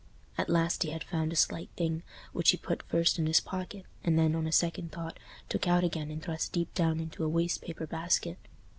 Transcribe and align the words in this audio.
At 0.35 0.49
last 0.49 0.81
he 0.81 0.89
had 0.89 1.03
found 1.03 1.31
a 1.31 1.35
slight 1.35 1.69
thing, 1.77 2.01
which 2.33 2.49
he 2.49 2.57
put 2.57 2.81
first 2.89 3.19
in 3.19 3.27
his 3.27 3.39
pocket, 3.39 3.85
and 4.03 4.17
then, 4.17 4.33
on 4.33 4.47
a 4.47 4.51
second 4.51 4.91
thought, 4.91 5.19
took 5.47 5.67
out 5.67 5.83
again 5.83 6.09
and 6.09 6.23
thrust 6.23 6.53
deep 6.53 6.73
down 6.73 6.99
into 6.99 7.23
a 7.23 7.29
waste 7.29 7.61
paper 7.61 7.85
basket. 7.85 8.39